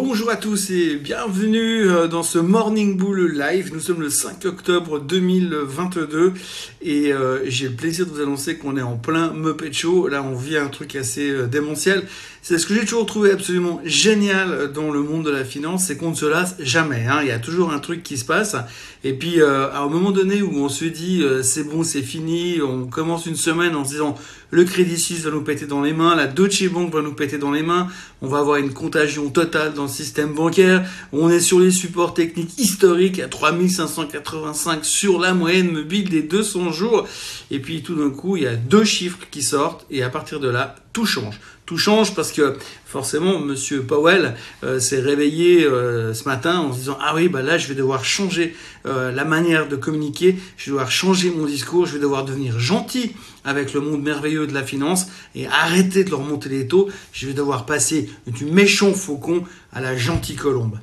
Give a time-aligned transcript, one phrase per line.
[0.00, 3.72] Bonjour à tous et bienvenue euh, dans ce Morning Bull Live.
[3.74, 6.34] Nous sommes le 5 octobre 2022
[6.82, 10.06] et euh, j'ai le plaisir de vous annoncer qu'on est en plein Muppet Show.
[10.06, 12.04] Là, on vit un truc assez euh, démentiel.
[12.42, 15.96] C'est ce que j'ai toujours trouvé absolument génial dans le monde de la finance, c'est
[15.96, 17.04] qu'on ne se lasse jamais.
[17.08, 17.18] Hein.
[17.22, 18.54] Il y a toujours un truc qui se passe.
[19.02, 22.86] Et puis, à un moment donné où on se dit c'est bon, c'est fini, on
[22.86, 24.16] commence une semaine en se disant
[24.50, 27.38] le Crédit Suisse va nous péter dans les mains, la Deutsche Bank va nous péter
[27.38, 27.88] dans les mains,
[28.22, 32.14] on va avoir une contagion totale dans le système bancaire, on est sur les supports
[32.14, 37.06] techniques historiques à 3585 sur la moyenne mobile des 200 jours,
[37.50, 40.40] et puis tout d'un coup, il y a deux chiffres qui sortent, et à partir
[40.40, 41.40] de là, tout change.
[41.66, 42.56] Tout change parce que
[42.86, 44.34] forcément, Monsieur Powell
[44.64, 47.74] euh, s'est réveillé euh, ce matin en se disant ah oui bah là je vais
[47.74, 48.56] devoir changer
[48.86, 52.58] euh, la manière de communiquer, je vais devoir changer mon discours, je vais devoir devenir
[52.58, 53.12] gentil
[53.44, 56.88] avec le monde merveilleux de la finance et arrêter de leur monter les taux.
[57.12, 60.78] Je vais devoir passer du méchant faucon à la gentille colombe.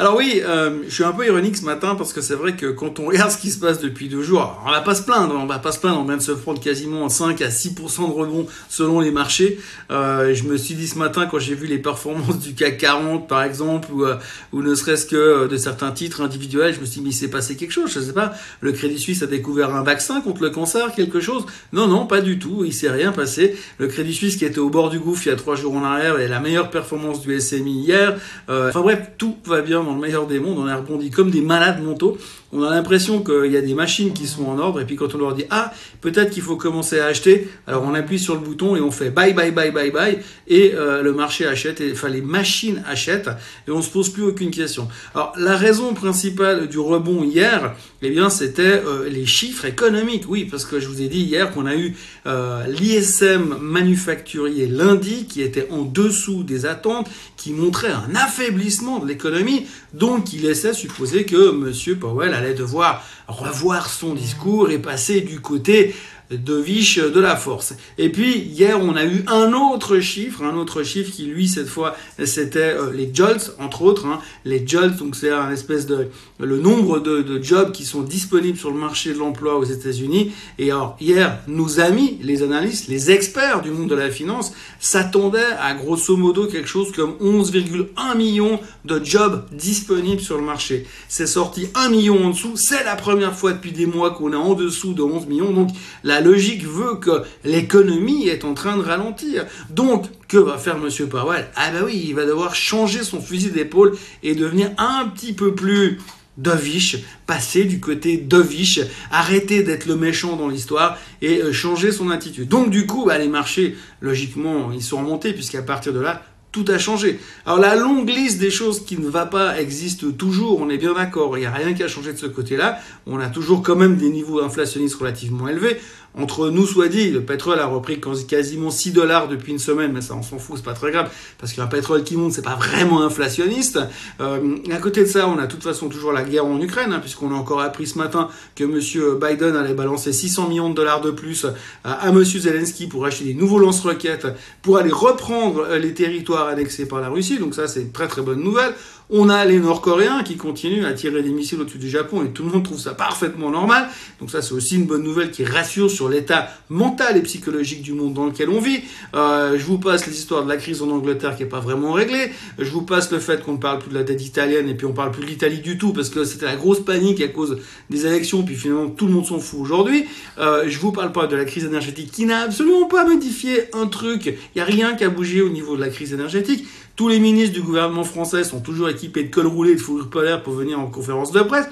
[0.00, 2.64] Alors oui, euh, je suis un peu ironique ce matin parce que c'est vrai que
[2.64, 5.34] quand on regarde ce qui se passe depuis deux jours, on va pas se plaindre,
[5.38, 8.14] on va pas se plaindre, on vient de se prendre quasiment 5 à 6% de
[8.14, 9.60] rebond selon les marchés.
[9.90, 13.28] Euh, je me suis dit ce matin quand j'ai vu les performances du CAC 40
[13.28, 14.16] par exemple ou, euh,
[14.54, 17.28] ou ne serait-ce que de certains titres individuels, je me suis dit mais il s'est
[17.28, 20.48] passé quelque chose, je sais pas, le Crédit Suisse a découvert un vaccin contre le
[20.48, 23.54] cancer, quelque chose Non, non, pas du tout, il s'est rien passé.
[23.76, 25.84] Le Crédit Suisse qui était au bord du gouffre il y a trois jours en
[25.84, 28.16] arrière et la meilleure performance du SMI hier.
[28.48, 31.42] enfin bref, tout va bien dans le meilleur des mondes, on a rebondi comme des
[31.42, 32.16] malades mentaux.
[32.52, 35.14] On a l'impression qu'il y a des machines qui sont en ordre, et puis quand
[35.14, 38.40] on leur dit ah peut-être qu'il faut commencer à acheter, alors on appuie sur le
[38.40, 40.18] bouton et on fait bye bye bye bye bye,
[40.48, 43.30] et euh, le marché achète, et, enfin les machines achètent,
[43.68, 44.88] et on se pose plus aucune question.
[45.14, 50.44] Alors la raison principale du rebond hier, eh bien c'était euh, les chiffres économiques, oui,
[50.44, 51.94] parce que je vous ai dit hier qu'on a eu
[52.26, 59.06] euh, l'ISM manufacturier lundi qui était en dessous des attentes, qui montrait un affaiblissement de
[59.06, 61.98] l'économie, donc il laissait supposer que M.
[61.98, 65.94] Powell allait devoir revoir son discours et passer du côté
[66.30, 67.74] de Viche de la force.
[67.98, 71.68] Et puis hier on a eu un autre chiffre, un autre chiffre qui lui cette
[71.68, 74.06] fois c'était euh, les jolts entre autres.
[74.06, 74.20] Hein.
[74.44, 76.08] Les jolts donc c'est un espèce de
[76.38, 80.32] le nombre de, de, jobs qui sont disponibles sur le marché de l'emploi aux États-Unis.
[80.58, 85.40] Et alors hier nos amis, les analystes, les experts du monde de la finance s'attendaient
[85.60, 90.86] à grosso modo quelque chose comme 11,1 millions de jobs disponibles sur le marché.
[91.08, 92.56] C'est sorti 1 million en dessous.
[92.56, 95.52] C'est la première fois depuis des mois qu'on est en dessous de 11 millions.
[95.52, 95.70] Donc
[96.20, 99.46] la logique veut que l'économie est en train de ralentir.
[99.70, 101.48] Donc, que va faire Monsieur Powell?
[101.56, 105.54] Ah ben oui, il va devoir changer son fusil d'épaule et devenir un petit peu
[105.54, 105.98] plus
[106.36, 112.10] dovish, passer du côté dovish, arrêter d'être le méchant dans l'histoire et euh, changer son
[112.10, 112.48] attitude.
[112.48, 116.64] Donc du coup, bah, les marchés, logiquement, ils sont remontés puisqu'à partir de là, tout
[116.68, 117.18] a changé.
[117.46, 120.94] Alors la longue liste des choses qui ne va pas existe toujours, on est bien
[120.94, 123.76] d'accord, il n'y a rien qui a changé de ce côté-là, on a toujours quand
[123.76, 125.78] même des niveaux inflationnistes relativement élevés.
[126.18, 130.00] Entre nous soit dit, le pétrole a repris quasiment 6 dollars depuis une semaine, mais
[130.00, 131.08] ça on s'en fout, c'est pas très grave,
[131.38, 133.78] parce qu'un pétrole qui monte, c'est pas vraiment inflationniste.
[134.20, 136.92] Euh, à côté de ça, on a de toute façon toujours la guerre en Ukraine,
[136.92, 140.74] hein, puisqu'on a encore appris ce matin que Monsieur Biden allait balancer 600 millions de
[140.74, 141.46] dollars de plus
[141.84, 144.26] à, à Monsieur Zelensky pour acheter des nouveaux lance-roquettes,
[144.62, 148.22] pour aller reprendre les territoires annexés par la Russie, donc ça c'est une très très
[148.22, 148.74] bonne nouvelle.
[149.12, 152.44] On a les Nord-Coréens qui continuent à tirer des missiles au-dessus du Japon et tout
[152.44, 153.88] le monde trouve ça parfaitement normal.
[154.20, 157.92] Donc ça c'est aussi une bonne nouvelle qui rassure sur l'état mental et psychologique du
[157.92, 158.82] monde dans lequel on vit.
[159.14, 161.90] Euh, je vous passe les histoires de la crise en Angleterre qui est pas vraiment
[161.92, 162.30] réglée.
[162.60, 164.86] Je vous passe le fait qu'on ne parle plus de la dette italienne et puis
[164.86, 167.58] on parle plus de l'Italie du tout parce que c'était la grosse panique à cause
[167.90, 170.04] des élections puis finalement tout le monde s'en fout aujourd'hui.
[170.38, 173.86] Euh, je vous parle pas de la crise énergétique qui n'a absolument pas modifié un
[173.86, 174.26] truc.
[174.26, 176.64] Il n'y a rien qui a bougé au niveau de la crise énergétique.
[176.96, 180.10] Tous les ministres du gouvernement français sont toujours équipés de col roulé et de fourrure
[180.10, 181.66] polaire pour venir en conférence de presse.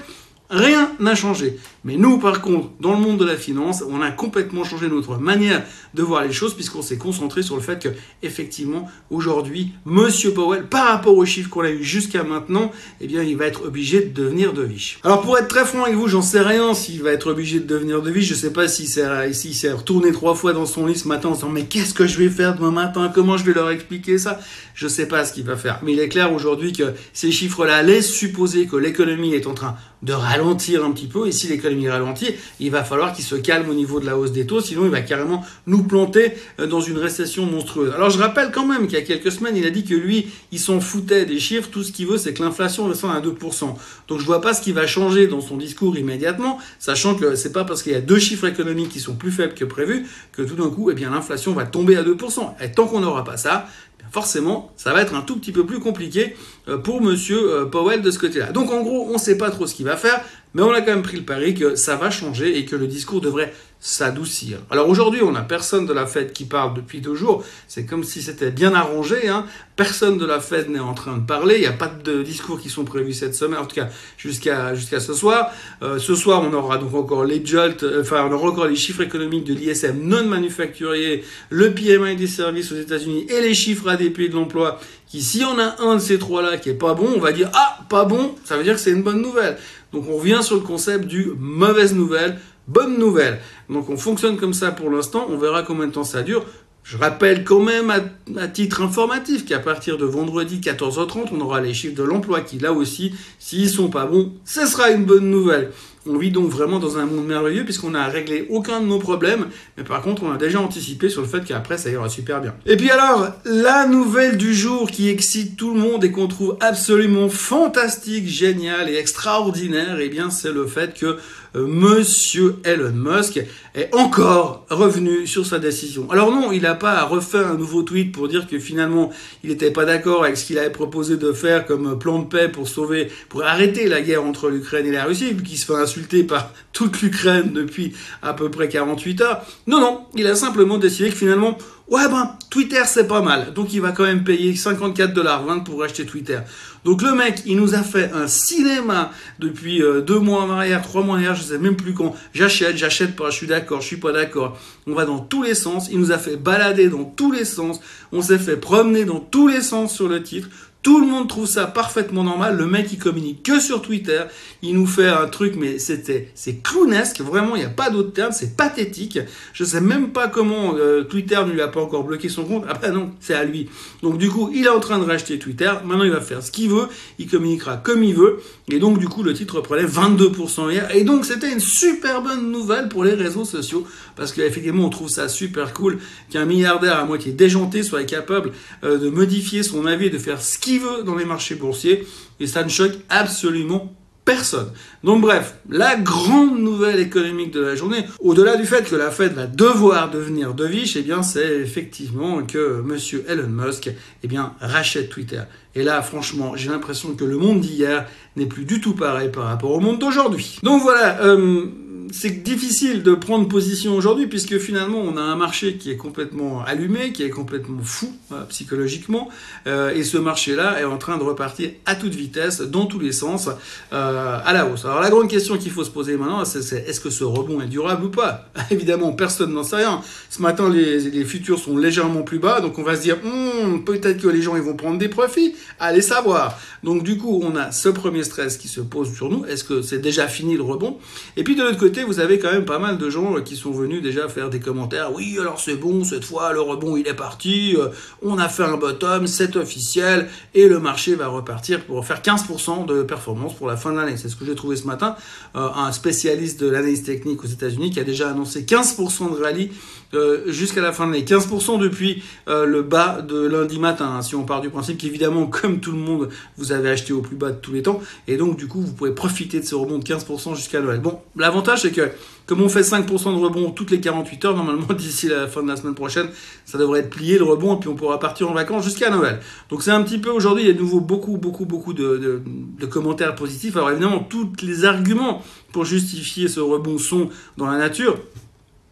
[0.49, 1.57] Rien n'a changé.
[1.83, 5.17] Mais nous, par contre, dans le monde de la finance, on a complètement changé notre
[5.17, 7.89] manière de voir les choses puisqu'on s'est concentré sur le fait que,
[8.23, 13.21] effectivement, aujourd'hui, Monsieur Powell, par rapport aux chiffres qu'on a eu jusqu'à maintenant, eh bien,
[13.21, 14.99] il va être obligé de devenir de Viche.
[15.03, 17.67] Alors, pour être très franc avec vous, j'en sais rien s'il va être obligé de
[17.67, 18.27] devenir de Viche.
[18.27, 21.41] Je sais pas s'il s'est retourné trois fois dans son lit ce matin en se
[21.41, 23.11] disant, mais qu'est-ce que je vais faire demain matin?
[23.13, 24.39] Comment je vais leur expliquer ça?
[24.73, 25.79] Je sais pas ce qu'il va faire.
[25.83, 29.75] Mais il est clair aujourd'hui que ces chiffres-là laissent supposer que l'économie est en train
[30.01, 33.35] de ralentir un petit peu et si l'économie économie ralentit, il va falloir qu'il se
[33.35, 36.67] calme au niveau de la hausse des taux, sinon il va carrément nous planter euh,
[36.67, 37.93] dans une récession monstrueuse.
[37.93, 40.27] Alors je rappelle quand même qu'il y a quelques semaines, il a dit que lui,
[40.51, 43.75] il s'en foutait des chiffres, tout ce qu'il veut, c'est que l'inflation descende à 2%.
[44.07, 47.51] Donc je vois pas ce qui va changer dans son discours immédiatement, sachant que c'est
[47.51, 50.41] pas parce qu'il y a deux chiffres économiques qui sont plus faibles que prévu que
[50.41, 52.53] tout d'un coup, eh bien l'inflation va tomber à 2%.
[52.63, 53.67] Et tant qu'on n'aura pas ça,
[54.11, 56.35] forcément, ça va être un tout petit peu plus compliqué
[56.67, 58.51] euh, pour Monsieur euh, Powell de ce côté-là.
[58.51, 60.23] Donc en gros, on ne sait pas trop ce qu'il va faire,
[60.53, 62.87] mais on a quand même pris le pari que ça va changer et que le
[62.87, 64.59] discours devrait s'adoucir.
[64.69, 67.43] Alors aujourd'hui, on n'a personne de la Fed qui parle depuis deux jours.
[67.67, 69.29] C'est comme si c'était bien arrangé.
[69.29, 69.45] Hein.
[69.79, 71.55] Personne de la Fed n'est en train de parler.
[71.55, 73.87] Il n'y a pas de discours qui sont prévus cette semaine, en tout cas
[74.17, 75.51] jusqu'à jusqu'à ce soir.
[75.81, 78.75] Euh, ce soir, on aura donc encore les JOLT, euh, enfin on aura encore les
[78.75, 83.87] chiffres économiques de l'ISM non manufacturier, le PMI des services aux États-Unis et les chiffres
[83.87, 84.81] ADP de l'emploi.
[85.07, 87.31] Qui, s'il y en a un de ces trois-là qui est pas bon, on va
[87.31, 89.55] dire ah pas bon, ça veut dire que c'est une bonne nouvelle.
[89.93, 92.37] Donc on revient sur le concept du mauvaise nouvelle
[92.69, 93.39] bonne nouvelle.
[93.69, 96.45] Donc on fonctionne comme ça pour l'instant, on verra combien de temps ça dure.
[96.91, 101.71] Je rappelle quand même à, titre informatif qu'à partir de vendredi 14h30, on aura les
[101.71, 105.69] chiffres de l'emploi qui là aussi, s'ils sont pas bons, ce sera une bonne nouvelle.
[106.07, 109.49] On vit donc vraiment dans un monde merveilleux puisqu'on n'a réglé aucun de nos problèmes,
[109.77, 112.55] mais par contre on a déjà anticipé sur le fait qu'après ça ira super bien.
[112.65, 116.57] Et puis alors, la nouvelle du jour qui excite tout le monde et qu'on trouve
[116.59, 121.17] absolument fantastique, génial et extraordinaire, eh bien c'est le fait que
[121.55, 123.41] Monsieur Elon Musk
[123.75, 126.09] est encore revenu sur sa décision.
[126.11, 129.11] Alors non, il n'a pas refait un nouveau tweet pour dire que finalement
[129.43, 132.49] il n'était pas d'accord avec ce qu'il avait proposé de faire comme plan de paix
[132.49, 136.23] pour sauver, pour arrêter la guerre entre l'Ukraine et la Russie, qui se fait insulter
[136.23, 139.41] par toute l'Ukraine depuis à peu près 48 heures.
[139.67, 141.57] Non, non, il a simplement décidé que finalement
[141.89, 143.51] Ouais, ben, Twitter, c'est pas mal.
[143.55, 146.37] Donc, il va quand même payer 54 dollars 20 pour acheter Twitter.
[146.85, 149.09] Donc, le mec, il nous a fait un cinéma
[149.39, 152.15] depuis euh, deux mois en arrière, trois mois en arrière, je sais même plus quand.
[152.31, 154.55] J'achète, j'achète pas, je suis d'accord, je suis pas d'accord.
[154.85, 155.89] On va dans tous les sens.
[155.91, 157.79] Il nous a fait balader dans tous les sens.
[158.11, 160.47] On s'est fait promener dans tous les sens sur le titre.
[160.81, 162.55] Tout le monde trouve ça parfaitement normal.
[162.55, 164.21] Le mec, il communique que sur Twitter.
[164.61, 167.19] Il nous fait un truc, mais c'était, c'est clownesque.
[167.19, 168.31] Vraiment, il n'y a pas d'autre terme.
[168.31, 169.19] C'est pathétique.
[169.51, 172.63] Je sais même pas comment euh, Twitter ne lui a pas encore bloqué son compte.
[172.69, 173.67] Ah ben non, c'est à lui.
[174.03, 175.69] Donc du coup, il est en train de racheter Twitter.
[175.83, 176.87] Maintenant, il va faire ce qu'il veut.
[177.17, 178.39] Il communiquera comme il veut.
[178.69, 180.95] Et donc, du coup, le titre prenait 22% hier.
[180.95, 183.85] Et donc, c'était une super bonne nouvelle pour les réseaux sociaux.
[184.15, 185.99] Parce qu'effectivement, on trouve ça super cool
[186.29, 188.51] qu'un milliardaire à moitié déjanté soit capable
[188.85, 192.05] euh, de modifier son avis et de faire ce qu'il veut dans les marchés boursiers
[192.39, 193.93] et ça ne choque absolument
[194.29, 194.71] personne.
[195.03, 199.33] Donc bref, la grande nouvelle économique de la journée, au-delà du fait que la Fed
[199.33, 203.89] va devoir devenir deviche, eh bien c'est effectivement que monsieur Elon Musk
[204.21, 205.41] eh bien rachète Twitter.
[205.73, 208.05] Et là franchement, j'ai l'impression que le monde d'hier
[208.35, 210.59] n'est plus du tout pareil par rapport au monde d'aujourd'hui.
[210.61, 211.65] Donc voilà, euh,
[212.11, 216.63] c'est difficile de prendre position aujourd'hui puisque finalement on a un marché qui est complètement
[216.63, 219.29] allumé, qui est complètement fou euh, psychologiquement,
[219.67, 223.11] euh, et ce marché-là est en train de repartir à toute vitesse, dans tous les
[223.11, 223.49] sens,
[223.93, 224.85] euh, à la hausse.
[224.85, 227.67] Alors la grande question qu'il faut se poser maintenant, c'est est-ce que ce rebond est
[227.67, 228.49] durable ou pas?
[228.71, 230.01] Évidemment, personne n'en sait rien.
[230.29, 234.21] Ce matin, les, futurs sont légèrement plus bas, donc on va se dire hmm, peut-être
[234.21, 235.53] que les gens ils vont prendre des profits.
[235.79, 236.59] Allez savoir.
[236.83, 239.45] Donc du coup, on a ce premier stress qui se pose sur nous.
[239.45, 240.97] Est-ce que c'est déjà fini le rebond?
[241.37, 243.71] Et puis de l'autre côté vous avez quand même pas mal de gens qui sont
[243.71, 245.13] venus déjà faire des commentaires.
[245.13, 247.75] Oui, alors c'est bon, cette fois, le rebond, il est parti.
[247.77, 247.89] Euh,
[248.21, 250.27] on a fait un bottom, c'est officiel.
[250.53, 254.17] Et le marché va repartir pour faire 15% de performance pour la fin de l'année.
[254.17, 255.15] C'est ce que j'ai trouvé ce matin.
[255.55, 259.71] Euh, un spécialiste de l'analyse technique aux États-Unis qui a déjà annoncé 15% de rallye
[260.13, 261.25] euh, jusqu'à la fin de l'année.
[261.25, 264.15] 15% depuis le bas de lundi matin.
[264.17, 267.21] Hein, si on part du principe qu'évidemment, comme tout le monde, vous avez acheté au
[267.21, 268.01] plus bas de tous les temps.
[268.27, 270.99] Et donc, du coup, vous pouvez profiter de ce rebond de 15% jusqu'à Noël.
[270.99, 272.09] Bon, l'avantage, c'est que
[272.49, 275.67] comme on fait 5% de rebond toutes les 48 heures, normalement d'ici la fin de
[275.67, 276.29] la semaine prochaine,
[276.65, 279.39] ça devrait être plié le rebond et puis on pourra partir en vacances jusqu'à Noël.
[279.69, 282.41] Donc c'est un petit peu aujourd'hui, il y a de nouveau beaucoup, beaucoup, beaucoup de,
[282.89, 283.75] commentaires positifs.
[283.75, 288.17] Alors évidemment, tous les arguments pour justifier ce rebond sont dans la nature.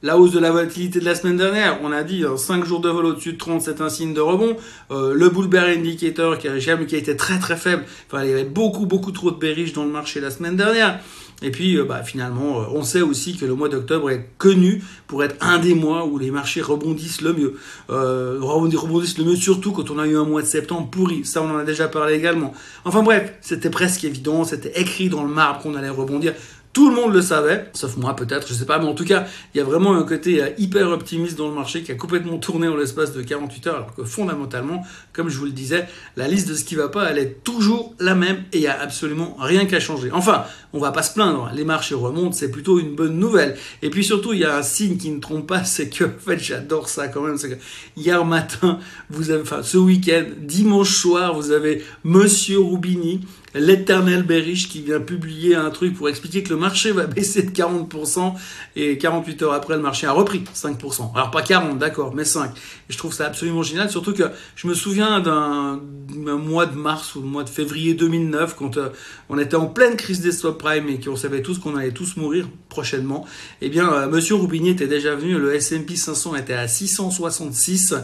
[0.03, 2.81] La hausse de la volatilité de la semaine dernière, on a dit 5 hein, jours
[2.81, 4.55] de vol au-dessus de 30, c'est un signe de rebond.
[4.91, 8.43] Euh, le bull bear indicator qui a, été très très faible, enfin il y avait
[8.43, 10.99] beaucoup beaucoup trop de bearish dans le marché la semaine dernière.
[11.41, 14.83] Et puis, euh, bah, finalement, euh, on sait aussi que le mois d'octobre est connu
[15.07, 17.55] pour être un des mois où les marchés rebondissent le mieux.
[17.89, 21.25] Rebondissent le mieux, surtout quand on a eu un mois de septembre pourri.
[21.25, 22.53] Ça, on en a déjà parlé également.
[22.85, 26.33] Enfin bref, c'était presque évident, c'était écrit dans le marbre qu'on allait rebondir.
[26.77, 29.25] Tout le monde le savait, sauf moi peut-être, je sais pas, mais en tout cas,
[29.55, 32.37] il y a vraiment un côté euh, hyper optimiste dans le marché qui a complètement
[32.37, 36.27] tourné en l'espace de 48 heures, alors que fondamentalement, comme je vous le disais, la
[36.27, 38.79] liste de ce qui va pas, elle est toujours la même et il y a
[38.79, 40.11] absolument rien qu'à changer.
[40.11, 43.57] Enfin, on va pas se plaindre, les marchés remontent, c'est plutôt une bonne nouvelle.
[43.81, 46.19] Et puis surtout, il y a un signe qui ne trompe pas, c'est que, en
[46.19, 47.59] fait, j'adore ça quand même, c'est que
[47.95, 48.77] hier matin,
[49.09, 53.21] vous avez, enfin, ce week-end, dimanche soir, vous avez Monsieur Roubini
[53.55, 57.51] l'éternel Berich qui vient publier un truc pour expliquer que le marché va baisser de
[57.51, 58.33] 40%
[58.75, 61.13] et 48 heures après le marché a repris 5%.
[61.15, 62.51] Alors pas 40 d'accord mais 5.
[62.55, 65.79] Et je trouve ça absolument génial surtout que je me souviens d'un
[66.13, 68.89] mois de mars ou le mois de février 2009 quand euh,
[69.29, 72.17] on était en pleine crise des stop prime et qu'on savait tous qu'on allait tous
[72.17, 73.25] mourir prochainement.
[73.61, 77.95] Eh bien euh, monsieur Roubini était déjà venu, le S&P 500 était à 666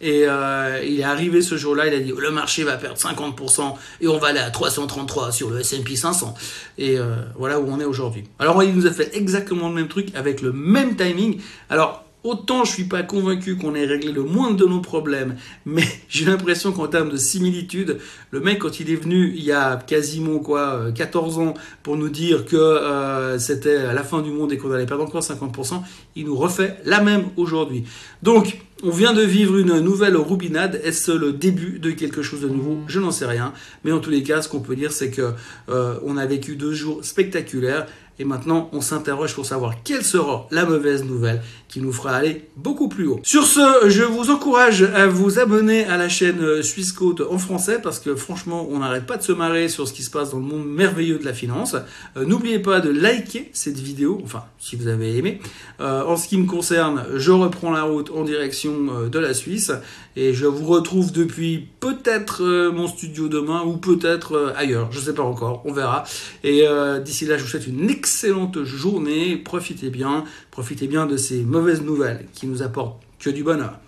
[0.00, 3.74] et euh, il est arrivé ce jour-là, il a dit le marché va perdre 50%
[4.00, 6.34] et on va aller à 333 sur le S&P 500.
[6.78, 8.24] Et euh, voilà où on est aujourd'hui.
[8.38, 11.40] Alors il nous a fait exactement le même truc avec le même timing.
[11.68, 15.84] Alors Autant je suis pas convaincu qu'on ait réglé le moindre de nos problèmes, mais
[16.08, 17.98] j'ai l'impression qu'en termes de similitude,
[18.32, 21.96] le mec quand il est venu il y a quasiment quoi 14 euh, ans pour
[21.96, 25.80] nous dire que euh, c'était la fin du monde et qu'on allait perdre encore 50%,
[26.16, 27.84] il nous refait la même aujourd'hui.
[28.22, 30.80] Donc on vient de vivre une nouvelle roubinade.
[30.84, 32.78] Est-ce le début de quelque chose de nouveau?
[32.86, 33.52] Je n'en sais rien.
[33.84, 35.32] Mais en tous les cas, ce qu'on peut dire, c'est que
[35.68, 37.86] euh, a vécu deux jours spectaculaires.
[38.18, 42.48] Et maintenant, on s'interroge pour savoir quelle sera la mauvaise nouvelle qui nous fera aller
[42.56, 43.20] beaucoup plus haut.
[43.22, 47.38] Sur ce, je vous encourage à vous abonner à la chaîne euh, Suisse Côte en
[47.38, 50.30] français parce que franchement, on n'arrête pas de se marrer sur ce qui se passe
[50.30, 51.76] dans le monde merveilleux de la finance.
[52.16, 55.40] Euh, n'oubliez pas de liker cette vidéo, enfin, si vous avez aimé.
[55.80, 59.72] Euh, en ce qui me concerne, je reprends la route en direction de la Suisse
[60.20, 64.90] et je vous retrouve depuis peut-être mon studio demain ou peut-être ailleurs.
[64.90, 66.02] Je sais pas encore, on verra.
[66.42, 66.64] Et
[67.04, 69.36] d'ici là, je vous souhaite une excellente journée.
[69.36, 73.78] Profitez bien, profitez bien de ces mauvaises nouvelles qui nous apportent que du bonheur.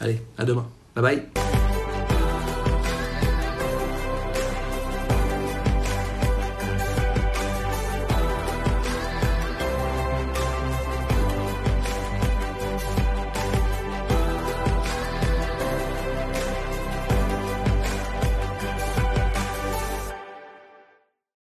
[0.00, 0.66] Allez, à demain.
[0.96, 1.57] Bye bye.